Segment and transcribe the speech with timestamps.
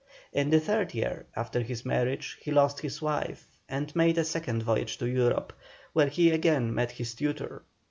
[0.33, 4.63] In the third year after his marriage, he lost his wife, and made a second
[4.63, 5.53] voyage to Europe,
[5.93, 7.61] where he again met his tutor.